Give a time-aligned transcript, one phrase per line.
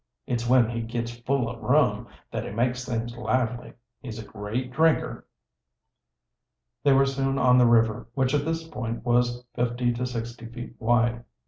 [0.25, 3.73] It's when he gits full o' rum that he makes things lively.
[3.99, 5.27] He's a great drinker."
[6.83, 10.75] They were soon on the river, which at this point was fifty to sixty feet
[10.79, 11.23] wide.